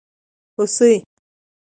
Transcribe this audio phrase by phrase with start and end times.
[0.55, 0.91] 🦌 هوسي